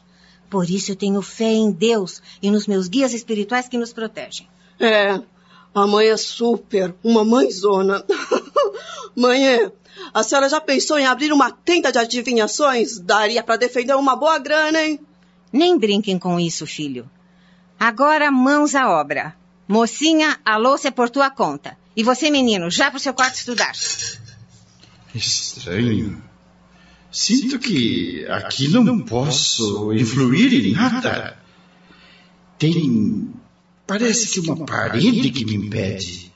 Por 0.48 0.68
isso 0.68 0.92
eu 0.92 0.96
tenho 0.96 1.20
fé 1.20 1.52
em 1.52 1.70
Deus 1.70 2.22
e 2.42 2.50
nos 2.50 2.66
meus 2.66 2.88
guias 2.88 3.12
espirituais 3.12 3.68
que 3.68 3.78
nos 3.78 3.92
protegem. 3.92 4.48
É, 4.80 5.20
a 5.74 5.86
mãe 5.86 6.08
é 6.08 6.16
super, 6.16 6.94
uma 7.02 7.24
mãezona. 7.24 8.04
mãe, 9.14 9.70
a 10.12 10.22
senhora 10.22 10.48
já 10.48 10.60
pensou 10.60 10.98
em 10.98 11.06
abrir 11.06 11.32
uma 11.32 11.50
tenda 11.50 11.90
de 11.90 11.98
adivinhações? 11.98 12.98
Daria 12.98 13.42
para 13.42 13.56
defender 13.56 13.94
uma 13.94 14.16
boa 14.16 14.38
grana, 14.38 14.82
hein? 14.82 15.00
Nem 15.52 15.78
brinquem 15.78 16.18
com 16.18 16.38
isso, 16.38 16.66
filho. 16.66 17.08
Agora 17.78 18.30
mãos 18.30 18.74
à 18.74 18.90
obra. 18.90 19.36
Mocinha, 19.66 20.38
a 20.44 20.56
louça 20.56 20.88
é 20.88 20.90
por 20.90 21.08
tua 21.08 21.30
conta. 21.30 21.76
E 21.96 22.02
você, 22.02 22.30
menino, 22.30 22.70
já 22.70 22.90
para 22.90 22.96
o 22.96 23.00
seu 23.00 23.14
quarto 23.14 23.36
estudar. 23.36 23.72
Estranho. 25.14 26.22
Sinto 27.10 27.58
que 27.60 28.26
aqui 28.28 28.68
não 28.68 28.98
posso 28.98 29.92
influir 29.92 30.52
em 30.52 30.72
nada. 30.72 31.38
Tem. 32.58 33.30
Parece 33.86 34.28
que 34.28 34.40
uma 34.40 34.66
parede 34.66 35.30
que 35.30 35.44
me 35.44 35.54
impede. 35.54 36.32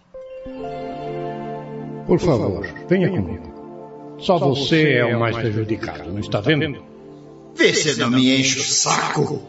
Por 2.06 2.20
favor, 2.20 2.66
venha 2.88 3.10
comigo. 3.10 3.57
Só 4.18 4.38
você 4.38 4.94
é 4.94 5.04
o 5.04 5.20
mais 5.20 5.36
prejudicado, 5.36 6.10
não 6.10 6.18
está 6.18 6.40
vendo? 6.40 6.82
Vê 7.56 7.72
se 7.72 7.98
não 7.98 8.10
me 8.10 8.38
enche 8.38 8.60
o 8.60 8.62
saco. 8.62 9.42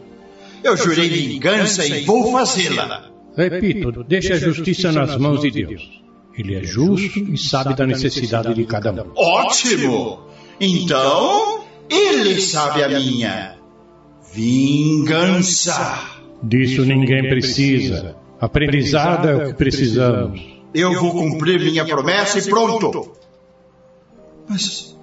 Eu 0.62 0.76
jurei 0.76 1.08
vingança 1.08 1.86
e 1.86 2.04
vou 2.04 2.32
fazê-la. 2.32 3.10
Repito, 3.36 4.04
deixe 4.04 4.32
a 4.32 4.38
justiça 4.38 4.92
nas 4.92 5.16
mãos 5.16 5.40
de 5.40 5.50
Deus. 5.50 6.00
Ele 6.36 6.54
é 6.54 6.62
justo 6.62 7.18
e 7.18 7.36
sabe 7.36 7.74
da 7.74 7.86
necessidade 7.86 8.54
de 8.54 8.64
cada 8.64 8.92
um. 8.92 9.12
Ótimo! 9.14 10.20
Então, 10.60 11.64
ele 11.88 12.40
sabe 12.40 12.82
a 12.82 12.88
minha. 12.88 13.56
Vingança. 14.32 16.00
Disso 16.42 16.84
ninguém 16.84 17.28
precisa. 17.28 18.16
Aprendizado 18.40 19.28
é 19.28 19.36
o 19.36 19.46
que 19.48 19.54
precisamos. 19.54 20.40
Eu 20.72 20.98
vou 21.00 21.12
cumprir 21.12 21.60
minha 21.60 21.84
promessa 21.84 22.38
e 22.38 22.42
pronto. 22.48 23.12
Mas 24.50 24.98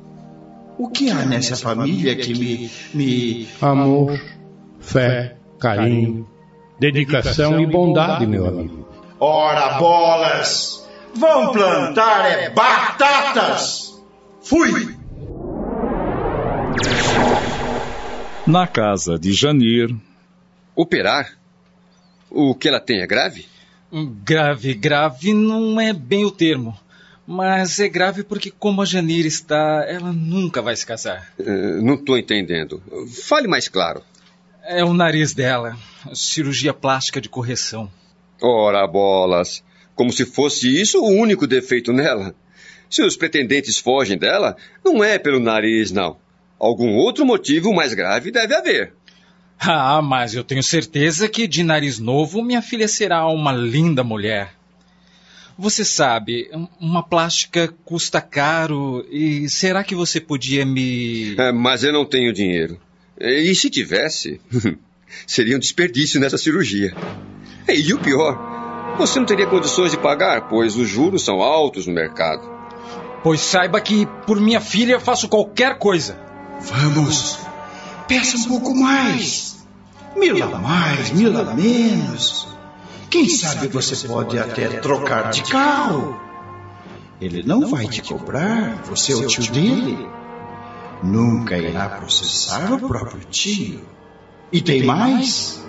o 0.77 0.89
que 0.89 1.09
há 1.09 1.25
nessa 1.25 1.55
família 1.55 2.17
que 2.17 2.37
me. 2.37 2.69
me... 2.93 3.47
Amor, 3.61 4.19
fé, 4.77 5.37
carinho, 5.57 6.27
dedicação 6.77 7.57
e 7.57 7.65
bondade, 7.65 8.27
meu 8.27 8.45
amigo. 8.45 8.85
Ora, 9.17 9.79
bolas! 9.79 10.85
Vão 11.15 11.53
plantar 11.53 12.25
é 12.25 12.49
batatas! 12.49 13.97
Fui! 14.41 14.97
Na 18.45 18.67
casa 18.67 19.17
de 19.17 19.31
Janir. 19.31 19.95
Operar? 20.75 21.37
O 22.29 22.53
que 22.53 22.67
ela 22.67 22.81
tem 22.81 22.99
é 22.99 23.07
grave? 23.07 23.45
Grave, 24.23 24.73
grave 24.73 25.33
não 25.33 25.79
é 25.79 25.93
bem 25.93 26.25
o 26.25 26.31
termo. 26.31 26.77
Mas 27.27 27.77
é 27.77 27.89
grave 27.89 28.23
porque, 28.23 28.49
como 28.49 28.81
a 28.81 28.85
Janir 28.85 29.25
está, 29.25 29.85
ela 29.85 30.13
nunca 30.13 30.61
vai 30.61 30.73
se 30.77 30.85
casar. 30.85 31.27
Uh, 31.37 31.81
não 31.81 31.95
estou 31.95 32.17
entendendo. 32.17 32.81
Fale 33.23 33.49
mais 33.49 33.67
claro. 33.67 34.01
É 34.63 34.81
o 34.81 34.93
nariz 34.93 35.33
dela. 35.33 35.77
Cirurgia 36.13 36.73
plástica 36.73 37.19
de 37.19 37.27
correção. 37.27 37.91
Ora, 38.41 38.87
bolas. 38.87 39.61
Como 39.93 40.13
se 40.13 40.25
fosse 40.25 40.79
isso 40.79 40.99
o 41.03 41.09
único 41.09 41.45
defeito 41.45 41.91
nela. 41.91 42.33
Se 42.89 43.03
os 43.03 43.17
pretendentes 43.17 43.77
fogem 43.77 44.17
dela, 44.17 44.55
não 44.85 45.03
é 45.03 45.19
pelo 45.19 45.39
nariz, 45.39 45.91
não. 45.91 46.17
Algum 46.57 46.95
outro 46.95 47.25
motivo 47.25 47.73
mais 47.73 47.93
grave 47.93 48.31
deve 48.31 48.55
haver. 48.55 48.93
Ah, 49.59 50.01
mas 50.01 50.33
eu 50.33 50.43
tenho 50.43 50.63
certeza 50.63 51.27
que 51.27 51.47
de 51.47 51.63
nariz 51.63 51.99
novo 51.99 52.41
minha 52.41 52.61
filha 52.61 52.87
será 52.87 53.27
uma 53.27 53.51
linda 53.51 54.03
mulher. 54.03 54.56
Você 55.57 55.83
sabe, 55.83 56.49
uma 56.79 57.01
plástica 57.01 57.73
custa 57.83 58.21
caro 58.21 59.03
e 59.09 59.49
será 59.49 59.83
que 59.83 59.95
você 59.95 60.21
podia 60.21 60.63
me. 60.63 61.35
É, 61.35 61.51
mas 61.51 61.83
eu 61.83 61.91
não 61.91 62.05
tenho 62.05 62.31
dinheiro. 62.31 62.79
E 63.19 63.55
se 63.55 63.69
tivesse, 63.69 64.39
seria 65.25 65.55
um 65.55 65.59
desperdício 65.59 66.19
nessa 66.19 66.37
cirurgia. 66.37 66.95
E 67.67 67.91
o 67.91 67.99
pior, 67.99 68.95
você 68.97 69.19
não 69.19 69.25
teria 69.25 69.47
condições 69.47 69.91
de 69.91 69.97
pagar, 69.97 70.47
pois 70.47 70.75
os 70.75 70.87
juros 70.87 71.23
são 71.23 71.41
altos 71.41 71.87
no 71.87 71.93
mercado. 71.93 72.47
Pois 73.23 73.41
saiba 73.41 73.81
que 73.81 74.05
por 74.27 74.39
minha 74.39 74.61
filha 74.61 74.99
faço 74.99 75.27
qualquer 75.27 75.79
coisa. 75.79 76.19
Vamos, 76.61 77.39
peça 78.07 78.37
um 78.37 78.43
pouco 78.43 78.75
mais. 78.75 79.57
Mil 80.15 80.43
a 80.43 80.59
mais, 80.59 81.11
mil 81.11 81.35
a 81.35 81.55
menos. 81.55 82.46
Quem 83.09 83.29
sabe 83.29 83.67
você 83.67 84.07
pode 84.07 84.37
até 84.37 84.67
trocar 84.79 85.31
de 85.31 85.43
carro. 85.43 86.19
Ele 87.19 87.41
não 87.43 87.67
vai 87.67 87.87
te 87.87 88.01
cobrar, 88.01 88.81
você 88.83 89.13
é 89.13 89.15
o 89.15 89.25
tio 89.25 89.51
dele. 89.51 90.07
Nunca 91.03 91.57
irá 91.57 91.89
processar 91.89 92.73
o 92.73 92.87
próprio 92.87 93.21
tio. 93.29 93.81
E 94.51 94.61
tem 94.61 94.83
mais? 94.83 95.65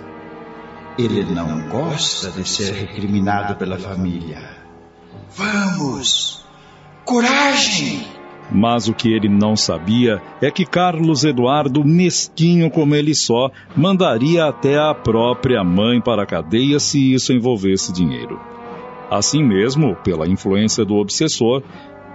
Ele 0.97 1.23
não 1.23 1.67
gosta 1.69 2.29
de 2.31 2.47
ser 2.47 2.73
recriminado 2.73 3.55
pela 3.55 3.77
família. 3.77 4.57
Vamos! 5.35 6.43
Coragem! 7.05 8.05
Mas 8.51 8.87
o 8.87 8.93
que 8.93 9.13
ele 9.13 9.29
não 9.29 9.55
sabia 9.55 10.21
é 10.41 10.49
que 10.49 10.65
Carlos 10.65 11.23
Eduardo, 11.23 11.85
mesquinho 11.85 12.69
como 12.69 12.95
ele 12.95 13.13
só, 13.13 13.51
mandaria 13.75 14.45
até 14.45 14.77
a 14.77 14.93
própria 14.93 15.63
mãe 15.63 16.01
para 16.01 16.23
a 16.23 16.25
cadeia 16.25 16.79
se 16.79 17.13
isso 17.13 17.31
envolvesse 17.31 17.93
dinheiro. 17.93 18.39
Assim 19.09 19.43
mesmo, 19.43 19.95
pela 19.97 20.27
influência 20.27 20.83
do 20.83 20.95
obsessor, 20.95 21.63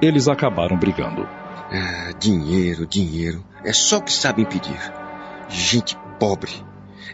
eles 0.02 0.28
acabaram 0.28 0.76
brigando. 0.76 1.26
Ah, 1.70 2.12
dinheiro, 2.18 2.86
dinheiro. 2.86 3.44
É 3.64 3.72
só 3.72 3.98
o 3.98 4.02
que 4.02 4.12
sabem 4.12 4.44
pedir. 4.44 4.78
Gente 5.48 5.96
pobre. 6.18 6.50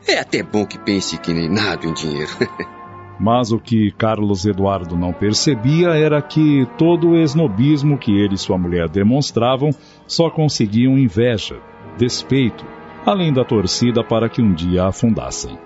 É 0.07 0.19
até 0.19 0.43
bom 0.43 0.67
que 0.67 0.79
pense 0.79 1.19
que 1.19 1.33
nem 1.33 1.49
nada 1.49 1.87
em 1.87 1.93
dinheiro. 1.93 2.31
Mas 3.21 3.53
o 3.53 3.59
que 3.59 3.91
Carlos 3.93 4.47
Eduardo 4.47 4.97
não 4.97 5.13
percebia 5.13 5.91
era 5.91 6.23
que 6.23 6.67
todo 6.79 7.11
o 7.11 7.19
esnobismo 7.19 7.99
que 7.99 8.11
ele 8.11 8.35
e 8.35 8.39
sua 8.39 8.57
mulher 8.57 8.89
demonstravam 8.89 9.69
só 10.07 10.31
conseguiam 10.31 10.99
inveja, 10.99 11.61
despeito, 11.99 12.65
além 13.05 13.31
da 13.31 13.45
torcida 13.45 14.03
para 14.03 14.27
que 14.27 14.41
um 14.41 14.55
dia 14.55 14.87
afundassem. 14.87 15.59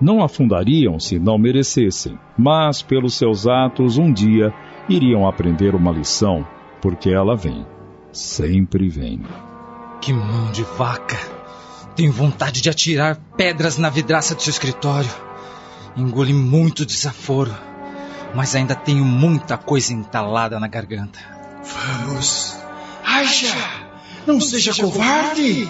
Não 0.00 0.24
afundariam 0.24 0.98
se 0.98 1.20
não 1.20 1.38
merecessem, 1.38 2.18
mas 2.36 2.82
pelos 2.82 3.14
seus 3.14 3.46
atos 3.46 3.96
um 3.96 4.12
dia 4.12 4.52
iriam 4.88 5.26
aprender 5.26 5.76
uma 5.76 5.92
lição, 5.92 6.44
porque 6.82 7.10
ela 7.10 7.36
vem, 7.36 7.64
sempre 8.10 8.88
vem. 8.88 9.20
Que 10.00 10.12
mão 10.12 10.50
de 10.50 10.64
vaca! 10.76 11.18
Tenho 11.94 12.12
vontade 12.12 12.60
de 12.60 12.70
atirar 12.70 13.16
pedras 13.36 13.78
na 13.78 13.88
vidraça 13.88 14.34
do 14.34 14.42
seu 14.42 14.50
escritório. 14.50 15.27
Engoli 15.98 16.32
muito 16.32 16.86
desaforo, 16.86 17.52
mas 18.32 18.54
ainda 18.54 18.76
tenho 18.76 19.04
muita 19.04 19.58
coisa 19.58 19.92
entalada 19.92 20.60
na 20.60 20.68
garganta. 20.68 21.18
Vamos! 21.64 22.56
Aisha! 23.04 23.52
Não 24.24 24.40
seja 24.40 24.72
covarde! 24.80 25.68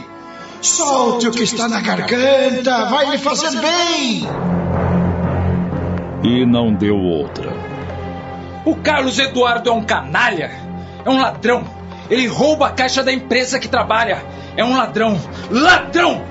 Solte 0.61 1.29
o 1.29 1.31
que 1.31 1.45
está 1.45 1.67
na 1.67 1.81
garganta! 1.81 2.85
Vai 2.91 3.13
lhe 3.13 3.17
fazer 3.17 3.59
bem! 3.59 4.29
E 6.23 6.45
não 6.45 6.75
deu 6.75 6.99
outra. 6.99 7.51
O 8.67 8.77
Carlos 8.77 9.19
Eduardo 9.19 9.71
é 9.71 9.73
um 9.73 9.83
canalha! 9.83 10.51
É 11.07 11.09
um 11.09 11.23
ladrão! 11.23 11.65
Ele 12.11 12.27
rouba 12.27 12.67
a 12.67 12.73
caixa 12.73 13.03
da 13.03 13.11
empresa 13.11 13.59
que 13.59 13.67
trabalha! 13.67 14.23
É 14.59 14.63
um 14.63 14.77
ladrão! 14.77 15.19
Ladrão! 15.51 16.23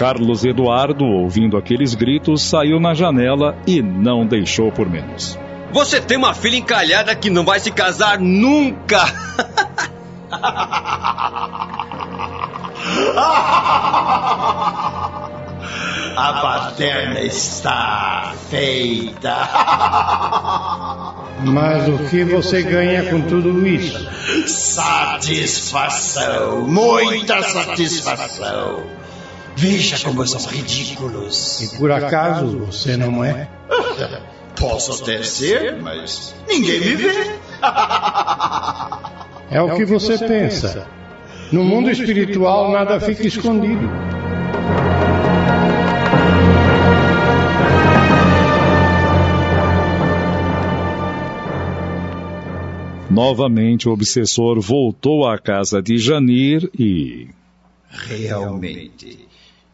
Carlos 0.00 0.44
Eduardo, 0.46 1.04
ouvindo 1.04 1.58
aqueles 1.58 1.94
gritos, 1.94 2.42
saiu 2.42 2.80
na 2.80 2.94
janela 2.94 3.54
e 3.66 3.82
não 3.82 4.26
deixou 4.26 4.72
por 4.72 4.88
menos. 4.88 5.38
Você 5.74 6.00
tem 6.00 6.16
uma 6.16 6.32
filha 6.32 6.56
encalhada 6.56 7.14
que 7.14 7.28
não 7.28 7.44
vai 7.44 7.60
se 7.60 7.70
casar 7.70 8.18
nunca! 8.18 9.04
A 16.16 16.32
baderna 16.42 17.20
está 17.20 18.32
feita. 18.48 19.36
Mas 21.44 21.86
o 21.88 21.98
que 22.08 22.24
você 22.24 22.62
ganha 22.62 23.10
com 23.10 23.20
tudo 23.20 23.66
isso? 23.66 24.08
Satisfação, 24.46 26.66
muita 26.66 27.42
satisfação. 27.42 28.99
Veja 29.56 29.98
como 30.04 30.26
são 30.26 30.50
ridículos. 30.50 31.62
E 31.62 31.78
por 31.78 31.90
acaso 31.90 32.58
você 32.58 32.96
não 32.96 33.24
é? 33.24 33.48
Posso 34.58 35.02
até 35.02 35.22
ser, 35.22 35.80
mas 35.80 36.34
ninguém 36.48 36.80
me 36.80 36.96
vê. 36.96 37.30
É 39.52 39.60
o 39.60 39.74
que 39.74 39.84
você 39.84 40.16
pensa. 40.16 40.86
No 41.50 41.64
mundo 41.64 41.90
espiritual 41.90 42.70
nada 42.70 43.00
fica 43.00 43.26
escondido. 43.26 43.90
Novamente 53.10 53.88
o 53.88 53.92
obsessor 53.92 54.60
voltou 54.60 55.28
à 55.28 55.36
casa 55.36 55.82
de 55.82 55.98
Janir 55.98 56.70
e. 56.78 57.26
Realmente, 57.90 59.28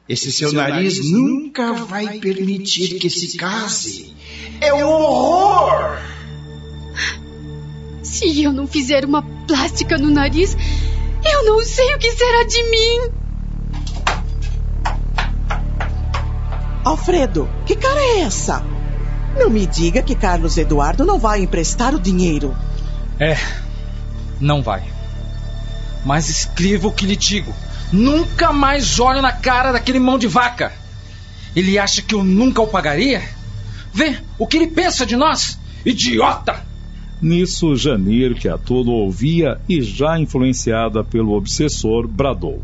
esse 0.09 0.33
seu 0.33 0.53
nariz 0.53 1.11
nunca 1.11 1.75
vai 1.75 2.19
permitir 2.19 2.99
que 2.99 3.11
se 3.11 3.37
case. 3.37 4.15
É 4.61 4.73
um 4.73 4.87
horror! 4.87 5.99
Se 8.03 8.43
eu 8.43 8.53
não 8.53 8.67
fizer 8.67 9.05
uma 9.05 9.23
plástica 9.47 9.99
no 9.99 10.11
nariz, 10.11 10.57
eu 11.25 11.45
não 11.45 11.63
sei 11.63 11.95
o 11.95 11.99
que 11.99 12.11
será 12.13 12.45
de 12.45 12.63
mim. 12.71 13.11
Alfredo, 16.85 17.51
que 17.67 17.77
cara 17.77 18.01
é 18.01 18.21
essa? 18.21 18.65
Não 19.37 19.51
me 19.51 19.67
diga 19.67 20.03
que 20.03 20.15
Carlos 20.15 20.57
Eduardo 20.57 21.05
não 21.05 21.19
vai 21.19 21.43
emprestar 21.43 21.95
o 21.95 22.01
dinheiro. 22.01 22.57
É, 23.19 23.37
não 24.41 24.63
vai. 24.63 24.85
Mas 26.05 26.29
escreva 26.29 26.89
o 26.89 26.93
que 26.93 27.05
lhe 27.05 27.17
digo. 27.17 27.53
Nunca 27.93 28.53
mais 28.53 28.99
olho 28.99 29.23
na 29.23 29.33
cara 29.33 29.73
daquele 29.73 29.99
mão 29.99 30.19
de 30.19 30.27
vaca. 30.27 30.73
Ele 31.55 31.79
acha 31.79 32.03
que 32.03 32.15
eu 32.15 32.23
nunca 32.23 32.61
o 32.61 32.67
pagaria? 32.67 33.23
Vê 33.93 34.19
o 34.39 34.47
que 34.47 34.57
ele 34.59 34.67
pensa 34.67 35.07
de 35.07 35.17
nós, 35.17 35.59
idiota! 35.85 36.67
Nisso, 37.23 37.75
Janir, 37.75 38.35
que 38.35 38.47
a 38.47 38.59
tudo 38.59 38.93
ouvia 38.93 39.59
e 39.67 39.81
já 39.81 40.19
influenciada 40.19 41.03
pelo 41.03 41.33
obsessor, 41.33 42.07
bradou. 42.07 42.63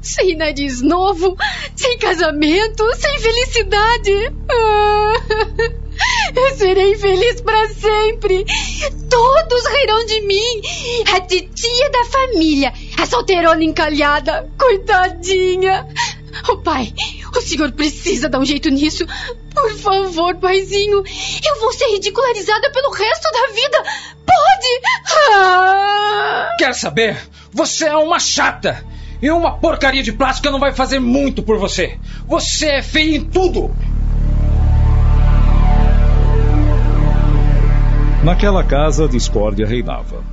Sem 0.00 0.36
nariz 0.36 0.80
novo, 0.80 1.36
sem 1.76 1.98
casamento, 1.98 2.84
sem 2.96 3.18
felicidade. 3.18 4.32
Ah, 4.50 5.12
eu 6.34 6.56
serei 6.56 6.94
feliz 6.96 7.40
para 7.42 7.68
sempre. 7.68 8.44
Todos 9.08 9.66
rirão 9.66 10.04
de 10.06 10.20
mim. 10.22 10.60
A 11.14 11.20
titia 11.20 11.90
da 11.90 12.04
família, 12.06 12.72
a 12.96 13.06
solteirona 13.06 13.64
encalhada, 13.64 14.48
coitadinha. 14.58 15.86
Oh, 16.48 16.58
pai, 16.58 16.92
o 17.34 17.40
senhor 17.40 17.72
precisa 17.72 18.28
dar 18.28 18.38
um 18.38 18.44
jeito 18.44 18.68
nisso. 18.68 19.06
Por 19.52 19.72
favor, 19.76 20.34
paizinho. 20.36 21.02
Eu 21.46 21.60
vou 21.60 21.72
ser 21.72 21.86
ridicularizada 21.92 22.70
pelo 22.70 22.90
resto 22.90 23.30
da 23.32 23.54
vida. 23.54 23.82
Pode? 24.26 25.32
Ah! 25.32 26.48
Quer 26.58 26.74
saber? 26.74 27.16
Você 27.52 27.86
é 27.86 27.96
uma 27.96 28.18
chata. 28.18 28.84
E 29.22 29.30
uma 29.30 29.58
porcaria 29.58 30.02
de 30.02 30.12
plástica 30.12 30.50
não 30.50 30.58
vai 30.58 30.74
fazer 30.74 30.98
muito 30.98 31.42
por 31.42 31.58
você. 31.58 31.98
Você 32.26 32.66
é 32.66 32.82
feio 32.82 33.16
em 33.16 33.24
tudo. 33.24 33.74
Naquela 38.24 38.64
casa, 38.64 39.04
a 39.04 39.08
discórdia 39.08 39.66
reinava. 39.66 40.24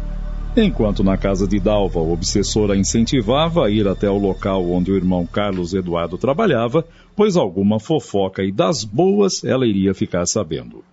Enquanto 0.55 1.01
na 1.01 1.17
casa 1.17 1.47
de 1.47 1.61
Dalva 1.61 1.99
o 1.99 2.11
obsessor 2.11 2.71
a 2.71 2.75
incentivava 2.75 3.65
a 3.65 3.69
ir 3.69 3.87
até 3.87 4.09
o 4.09 4.17
local 4.17 4.69
onde 4.69 4.91
o 4.91 4.97
irmão 4.97 5.25
Carlos 5.25 5.73
Eduardo 5.73 6.17
trabalhava, 6.17 6.85
pois 7.15 7.37
alguma 7.37 7.79
fofoca 7.79 8.43
e 8.43 8.51
das 8.51 8.83
boas 8.83 9.45
ela 9.45 9.65
iria 9.65 9.93
ficar 9.93 10.25
sabendo. 10.25 10.83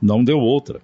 Não 0.00 0.22
deu 0.22 0.38
outra. 0.38 0.80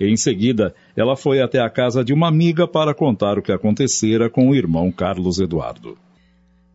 Em 0.00 0.16
seguida, 0.16 0.74
ela 0.96 1.14
foi 1.14 1.40
até 1.40 1.60
a 1.60 1.70
casa 1.70 2.02
de 2.02 2.12
uma 2.12 2.26
amiga 2.26 2.66
para 2.66 2.92
contar 2.92 3.38
o 3.38 3.42
que 3.42 3.52
acontecera 3.52 4.28
com 4.28 4.48
o 4.48 4.54
irmão 4.54 4.90
Carlos 4.90 5.38
Eduardo. 5.38 5.96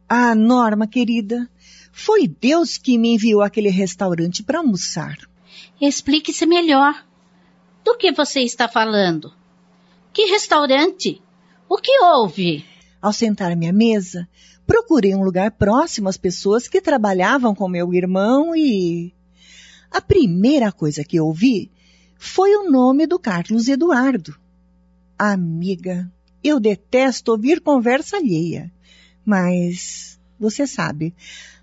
Ah, 0.08 0.34
Norma, 0.34 0.88
querida, 0.88 1.50
foi 1.92 2.26
Deus 2.26 2.78
que 2.78 2.98
me 2.98 3.16
enviou 3.16 3.42
aquele 3.42 3.70
restaurante 3.70 4.42
para 4.44 4.60
almoçar. 4.60 5.18
Explique-se 5.82 6.46
melhor. 6.46 6.94
Do 7.84 7.98
que 7.98 8.14
você 8.14 8.42
está 8.42 8.70
falando? 8.70 9.34
Que 10.16 10.28
restaurante? 10.28 11.22
O 11.68 11.76
que 11.76 12.00
houve? 12.00 12.64
Ao 13.02 13.12
sentar-me 13.12 13.68
à 13.68 13.74
mesa, 13.74 14.26
procurei 14.66 15.14
um 15.14 15.22
lugar 15.22 15.52
próximo 15.52 16.08
às 16.08 16.16
pessoas 16.16 16.70
que 16.70 16.80
trabalhavam 16.80 17.54
com 17.54 17.68
meu 17.68 17.94
irmão 17.94 18.56
e. 18.56 19.14
A 19.92 20.00
primeira 20.00 20.72
coisa 20.72 21.04
que 21.04 21.20
ouvi 21.20 21.70
foi 22.18 22.56
o 22.56 22.72
nome 22.72 23.06
do 23.06 23.20
Carlos 23.20 23.68
Eduardo. 23.68 24.34
Amiga, 25.20 26.10
eu 26.42 26.62
detesto 26.62 27.32
ouvir 27.32 27.60
conversa 27.60 28.16
alheia, 28.16 28.72
mas 29.26 30.18
você 30.40 30.66
sabe, 30.66 31.14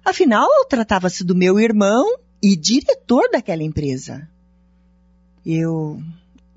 afinal 0.05 0.47
tratava-se 0.69 1.25
do 1.25 1.35
meu 1.35 1.59
irmão 1.59 2.19
e 2.43 2.55
diretor 2.55 3.31
daquela 3.33 3.63
empresa. 3.63 4.29
Eu. 5.43 6.03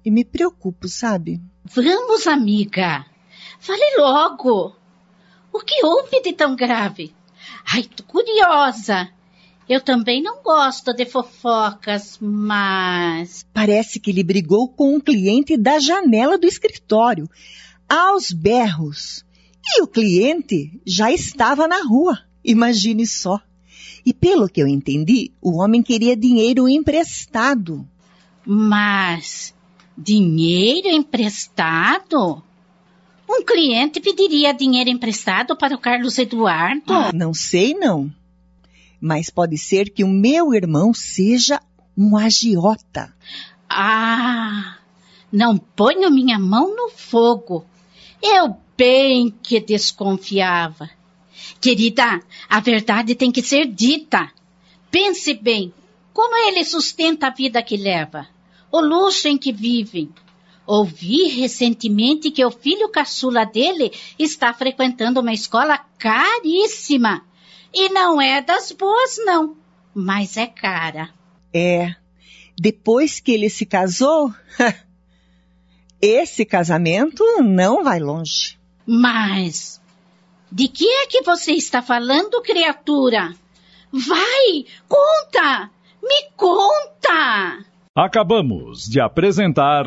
E 0.04 0.12
me 0.12 0.26
preocupo, 0.26 0.90
sabe? 0.90 1.42
Vamos, 1.74 2.28
amiga. 2.28 3.06
Fale 3.60 3.98
logo. 3.98 4.76
O 5.52 5.60
que 5.60 5.84
houve 5.84 6.22
de 6.22 6.34
tão 6.34 6.56
grave? 6.56 7.14
Ai, 7.66 7.84
tô 7.84 8.04
curiosa. 8.04 9.10
Eu 9.68 9.82
também 9.82 10.22
não 10.22 10.44
gosto 10.44 10.94
de 10.94 11.06
fofocas, 11.06 12.20
mas. 12.22 13.44
Parece 13.52 14.00
que 14.00 14.12
ele 14.12 14.24
brigou 14.24 14.70
com 14.70 14.96
um 14.96 15.00
cliente 15.00 15.58
da 15.58 15.80
janela 15.80 16.38
do 16.38 16.46
escritório, 16.46 17.28
aos 17.90 18.32
berros. 18.32 19.26
E 19.66 19.82
o 19.82 19.88
cliente 19.88 20.80
já 20.86 21.12
estava 21.12 21.68
na 21.68 21.82
rua. 21.82 22.20
Imagine 22.44 23.08
só. 23.08 23.40
E 24.06 24.14
pelo 24.14 24.48
que 24.48 24.62
eu 24.62 24.68
entendi, 24.68 25.32
o 25.42 25.60
homem 25.60 25.82
queria 25.82 26.16
dinheiro 26.16 26.70
emprestado. 26.70 27.88
Mas 28.46 29.56
Dinheiro 29.98 30.90
emprestado? 30.90 32.44
Um 33.28 33.44
cliente 33.44 34.00
pediria 34.00 34.54
dinheiro 34.54 34.90
emprestado 34.90 35.56
para 35.56 35.76
o 35.76 35.80
Carlos 35.80 36.18
Eduardo? 36.18 36.94
Ah, 36.94 37.12
não 37.14 37.34
sei 37.34 37.74
não. 37.74 38.12
Mas 39.00 39.30
pode 39.30 39.58
ser 39.58 39.90
que 39.90 40.04
o 40.04 40.08
meu 40.08 40.54
irmão 40.54 40.94
seja 40.94 41.60
um 41.98 42.18
agiota. 42.18 43.14
Ah, 43.70 44.78
não 45.32 45.58
ponho 45.58 46.12
minha 46.12 46.38
mão 46.38 46.76
no 46.76 46.90
fogo. 46.90 47.66
Eu 48.22 48.58
bem 48.78 49.34
que 49.44 49.60
desconfiava. 49.60 50.90
Querida, 51.62 52.22
a 52.50 52.60
verdade 52.60 53.16
tem 53.16 53.32
que 53.32 53.42
ser 53.42 53.66
dita. 53.66 54.32
Pense 54.92 55.34
bem, 55.34 55.74
como 56.14 56.36
ele 56.48 56.64
sustenta 56.64 57.28
a 57.28 57.34
vida 57.34 57.62
que 57.62 57.78
leva? 57.78 58.28
O 58.76 58.82
luxo 58.82 59.28
em 59.28 59.38
que 59.38 59.52
vivem. 59.52 60.10
Ouvi 60.66 61.28
recentemente 61.30 62.32
que 62.32 62.44
o 62.44 62.52
filho 62.52 62.90
caçula 62.90 63.46
dele 63.46 63.92
está 64.18 64.54
frequentando 64.54 65.20
uma 65.22 65.34
escola 65.34 65.78
caríssima. 65.98 67.24
E 67.74 67.90
não 67.90 68.22
é 68.22 68.42
das 68.42 68.72
boas, 68.72 69.18
não, 69.26 69.56
mas 69.94 70.38
é 70.38 70.48
cara. 70.48 71.10
É. 71.54 71.96
Depois 72.58 73.20
que 73.20 73.32
ele 73.32 73.50
se 73.50 73.66
casou, 73.66 74.34
esse 76.02 76.46
casamento 76.46 77.24
não 77.42 77.84
vai 77.84 78.00
longe. 78.00 78.58
Mas 78.88 79.80
de 80.52 80.68
que 80.68 80.88
é 80.88 81.08
que 81.08 81.22
você 81.22 81.52
está 81.52 81.82
falando, 81.82 82.42
criatura? 82.42 83.36
Vai, 83.92 84.66
conta! 84.88 85.70
Me 86.02 86.30
conta! 86.36 87.66
Acabamos 87.98 88.90
de 88.90 89.00
apresentar. 89.00 89.86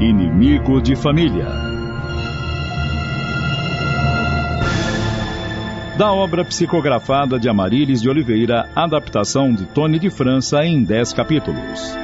Inimigo 0.00 0.82
de 0.82 0.96
Família. 0.96 1.46
Da 5.96 6.12
obra 6.12 6.44
psicografada 6.44 7.38
de 7.38 7.48
Amarílis 7.48 8.02
de 8.02 8.10
Oliveira, 8.10 8.68
adaptação 8.74 9.54
de 9.54 9.66
Tony 9.66 10.00
de 10.00 10.10
França 10.10 10.64
em 10.64 10.82
10 10.82 11.12
capítulos. 11.12 12.03